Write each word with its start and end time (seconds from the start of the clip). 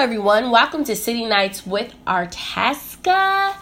everyone. 0.00 0.50
Welcome 0.50 0.82
to 0.84 0.96
City 0.96 1.26
Nights 1.26 1.66
with 1.66 1.92
Artasca. 2.06 3.54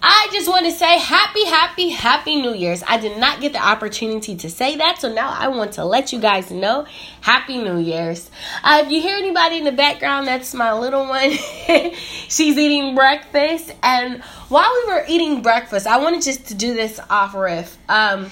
I 0.00 0.28
just 0.30 0.46
want 0.48 0.64
to 0.66 0.70
say 0.70 0.96
happy, 0.96 1.44
happy, 1.44 1.88
happy 1.88 2.40
New 2.40 2.54
Year's. 2.54 2.84
I 2.86 2.98
did 2.98 3.18
not 3.18 3.40
get 3.40 3.52
the 3.52 3.66
opportunity 3.66 4.36
to 4.36 4.48
say 4.48 4.76
that, 4.76 5.00
so 5.00 5.12
now 5.12 5.34
I 5.36 5.48
want 5.48 5.72
to 5.72 5.84
let 5.84 6.12
you 6.12 6.20
guys 6.20 6.52
know 6.52 6.86
happy 7.20 7.58
New 7.58 7.78
Year's. 7.78 8.30
Uh, 8.62 8.82
if 8.84 8.92
you 8.92 9.00
hear 9.00 9.16
anybody 9.16 9.58
in 9.58 9.64
the 9.64 9.72
background, 9.72 10.28
that's 10.28 10.54
my 10.54 10.72
little 10.72 11.04
one. 11.04 11.32
She's 12.28 12.56
eating 12.56 12.94
breakfast, 12.94 13.74
and 13.82 14.22
while 14.50 14.70
we 14.86 14.92
were 14.92 15.04
eating 15.08 15.42
breakfast, 15.42 15.88
I 15.88 15.98
wanted 15.98 16.22
just 16.22 16.46
to 16.46 16.54
do 16.54 16.74
this 16.74 17.00
off 17.10 17.34
riff. 17.34 17.76
Um, 17.88 18.30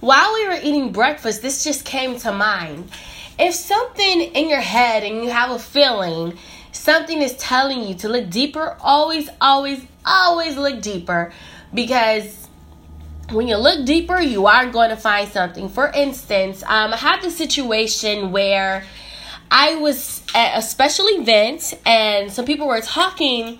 while 0.00 0.34
we 0.34 0.46
were 0.46 0.58
eating 0.62 0.92
breakfast, 0.92 1.40
this 1.40 1.64
just 1.64 1.86
came 1.86 2.18
to 2.18 2.32
mind. 2.32 2.90
If 3.38 3.54
something 3.54 4.20
in 4.20 4.50
your 4.50 4.60
head 4.60 5.04
and 5.04 5.24
you 5.24 5.30
have 5.30 5.50
a 5.50 5.58
feeling, 5.58 6.36
something 6.72 7.22
is 7.22 7.34
telling 7.34 7.82
you 7.82 7.94
to 7.96 8.08
look 8.08 8.30
deeper, 8.30 8.76
always, 8.80 9.28
always, 9.40 9.86
always 10.04 10.56
look 10.56 10.82
deeper 10.82 11.32
because 11.72 12.48
when 13.30 13.48
you 13.48 13.56
look 13.56 13.86
deeper, 13.86 14.20
you 14.20 14.46
are 14.46 14.66
going 14.70 14.90
to 14.90 14.96
find 14.96 15.28
something. 15.28 15.68
For 15.68 15.88
instance, 15.88 16.62
um, 16.64 16.92
I 16.92 16.96
had 16.96 17.22
this 17.22 17.36
situation 17.36 18.32
where 18.32 18.84
I 19.50 19.76
was 19.76 20.22
at 20.34 20.58
a 20.58 20.62
special 20.62 21.06
event 21.08 21.74
and 21.86 22.32
some 22.32 22.44
people 22.44 22.66
were 22.66 22.80
talking, 22.80 23.58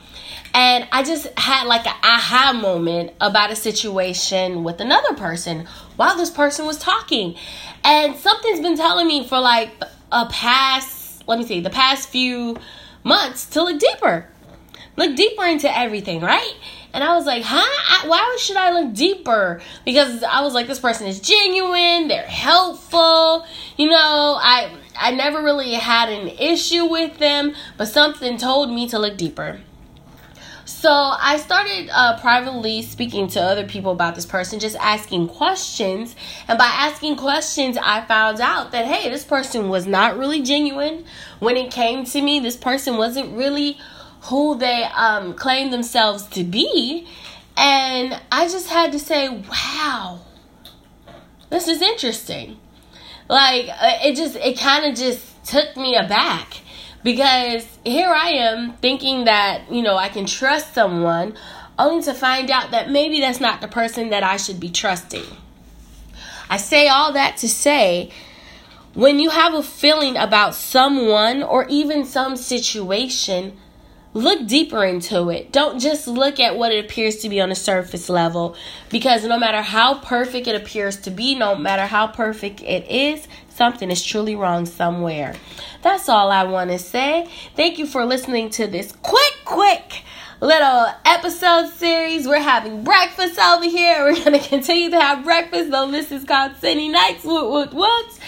and 0.54 0.87
I 0.92 1.02
just 1.02 1.26
had 1.38 1.66
like 1.66 1.87
an 1.87 1.95
aha 2.02 2.52
moment 2.60 3.12
about 3.20 3.51
a 3.51 3.56
situation 3.56 4.65
with 4.65 4.80
another 4.80 5.15
person 5.15 5.66
while 5.96 6.16
this 6.16 6.30
person 6.30 6.66
was 6.66 6.79
talking. 6.79 7.37
And 7.84 8.16
something's 8.16 8.60
been 8.60 8.76
telling 8.76 9.06
me 9.06 9.26
for 9.26 9.38
like 9.40 9.70
a 10.10 10.26
past, 10.26 11.26
let 11.26 11.38
me 11.38 11.46
see, 11.46 11.60
the 11.60 11.70
past 11.70 12.09
few 12.09 12.56
months 13.05 13.47
to 13.47 13.62
look 13.62 13.79
deeper. 13.79 14.27
Look 14.97 15.16
deeper 15.16 15.45
into 15.45 15.74
everything, 15.77 16.21
right? 16.21 16.54
And 16.93 17.02
I 17.02 17.15
was 17.15 17.24
like, 17.24 17.43
huh? 17.45 18.09
Why 18.09 18.37
should 18.38 18.57
I 18.57 18.71
look 18.73 18.95
deeper? 18.95 19.63
Because 19.85 20.23
I 20.23 20.43
was 20.43 20.52
like, 20.52 20.66
this 20.66 20.79
person 20.79 21.07
is 21.07 21.21
genuine, 21.21 22.09
they're 22.09 22.26
helpful. 22.26 23.46
You 23.79 23.88
know, 23.88 24.38
I 24.41 24.71
I 24.99 25.13
never 25.13 25.43
really 25.43 25.73
had 25.73 26.10
an 26.10 26.29
issue 26.29 26.85
with 26.85 27.18
them, 27.18 27.54
but 27.79 27.88
something 27.88 28.37
told 28.37 28.71
me 28.71 28.88
to 28.88 28.99
look 28.99 29.16
deeper. 29.16 29.60
So 30.73 30.90
I 30.90 31.37
started 31.37 31.90
uh, 31.92 32.18
privately 32.18 32.82
speaking 32.82 33.28
to 33.28 33.40
other 33.40 33.65
people 33.65 33.92
about 33.92 34.16
this 34.16 34.26
person, 34.26 34.59
just 34.59 34.74
asking 34.80 35.29
questions. 35.29 36.16
And 36.48 36.59
by 36.59 36.64
asking 36.64 37.16
questions, 37.18 37.79
I 37.80 38.04
found 38.04 38.40
out 38.40 38.73
that, 38.73 38.87
hey, 38.87 39.09
this 39.09 39.23
person 39.23 39.68
was 39.68 39.87
not 39.87 40.18
really 40.18 40.42
genuine. 40.42 41.04
When 41.38 41.56
it 41.56 41.70
came 41.70 42.04
to 42.06 42.20
me, 42.20 42.40
this 42.40 42.56
person 42.56 42.96
wasn't 42.96 43.37
really 43.37 43.79
who 44.23 44.59
they 44.59 44.82
um, 44.82 45.34
claimed 45.34 45.73
themselves 45.73 46.26
to 46.29 46.42
be. 46.42 47.07
And 47.57 48.20
I 48.32 48.48
just 48.48 48.68
had 48.68 48.90
to 48.90 48.98
say, 48.98 49.29
wow, 49.29 50.20
this 51.48 51.68
is 51.68 51.80
interesting. 51.80 52.59
Like, 53.29 53.68
uh, 53.68 53.98
it 54.02 54.16
just, 54.16 54.34
it 54.34 54.59
kind 54.59 54.86
of 54.86 54.96
just 54.96 55.45
took 55.45 55.76
me 55.76 55.95
aback 55.95 56.62
because 57.02 57.66
here 57.84 58.10
I 58.10 58.30
am 58.30 58.74
thinking 58.74 59.24
that, 59.24 59.70
you 59.70 59.82
know, 59.82 59.96
I 59.96 60.08
can 60.08 60.26
trust 60.26 60.74
someone 60.74 61.34
only 61.78 62.02
to 62.04 62.14
find 62.14 62.50
out 62.50 62.70
that 62.70 62.90
maybe 62.90 63.20
that's 63.20 63.40
not 63.40 63.60
the 63.60 63.68
person 63.68 64.10
that 64.10 64.22
I 64.22 64.36
should 64.36 64.60
be 64.60 64.70
trusting. 64.70 65.25
I 66.48 66.58
say 66.58 66.88
all 66.88 67.12
that 67.14 67.38
to 67.38 67.48
say 67.48 68.10
when 68.94 69.19
you 69.19 69.30
have 69.30 69.54
a 69.54 69.62
feeling 69.62 70.16
about 70.16 70.54
someone 70.54 71.42
or 71.42 71.66
even 71.69 72.04
some 72.04 72.36
situation, 72.36 73.58
look 74.15 74.47
deeper 74.47 74.84
into 74.84 75.31
it. 75.31 75.53
Don't 75.53 75.78
just 75.78 76.06
look 76.06 76.38
at 76.38 76.56
what 76.56 76.72
it 76.72 76.84
appears 76.84 77.16
to 77.19 77.28
be 77.28 77.41
on 77.41 77.50
a 77.50 77.55
surface 77.55 78.09
level 78.09 78.56
because 78.91 79.25
no 79.25 79.38
matter 79.38 79.62
how 79.62 79.94
perfect 79.94 80.47
it 80.47 80.54
appears 80.54 80.97
to 80.98 81.10
be, 81.10 81.34
no 81.34 81.54
matter 81.54 81.86
how 81.86 82.06
perfect 82.06 82.60
it 82.62 82.88
is, 82.91 83.26
something 83.48 83.91
is 83.91 84.04
truly 84.04 84.34
wrong 84.34 84.66
somewhere. 84.66 85.34
That's 85.82 86.09
all 86.09 86.31
I 86.31 86.44
want 86.44 86.70
to 86.70 86.78
say. 86.78 87.28
Thank 87.56 87.78
you 87.78 87.86
for 87.86 88.04
listening 88.04 88.50
to 88.50 88.66
this 88.66 88.92
quick, 89.03 89.34
quick 89.44 90.03
little 90.42 90.86
episode 91.04 91.69
series. 91.75 92.26
We're 92.26 92.41
having 92.41 92.82
breakfast 92.82 93.38
over 93.38 93.64
here. 93.64 94.03
We're 94.03 94.25
going 94.25 94.32
to 94.41 94.48
continue 94.48 94.91
to 94.91 95.00
have 95.00 95.22
breakfast, 95.25 95.70
though 95.70 95.88
this 95.91 96.10
is 96.10 96.25
called 96.25 96.56
City 96.56 96.88
Nights. 96.88 97.22
What, 97.25 97.48
what, 97.48 97.72
what? 97.72 98.19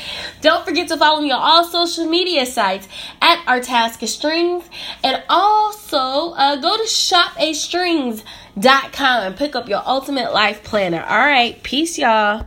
Don't 0.41 0.64
forget 0.64 0.86
to 0.88 0.97
follow 0.97 1.20
me 1.20 1.32
on 1.32 1.41
all 1.41 1.64
social 1.64 2.06
media 2.06 2.47
sites 2.47 2.86
at 3.20 3.44
Artasca 3.48 4.06
Strings. 4.06 4.64
And 5.02 5.25
also 5.28 6.34
uh, 6.34 6.54
go 6.56 6.76
to 6.76 6.84
shopastrings.com 6.84 9.22
and 9.22 9.36
pick 9.36 9.56
up 9.56 9.69
your 9.69 9.82
ultimate 9.84 10.32
life 10.32 10.62
planner. 10.62 11.02
All 11.02 11.19
right. 11.19 11.60
Peace, 11.64 11.98
y'all. 11.98 12.46